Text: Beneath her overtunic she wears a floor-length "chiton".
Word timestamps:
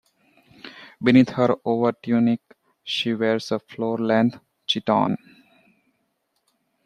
Beneath 0.99 1.29
her 1.29 1.55
overtunic 1.63 2.39
she 2.83 3.13
wears 3.13 3.51
a 3.51 3.59
floor-length 3.59 4.39
"chiton". 4.65 5.15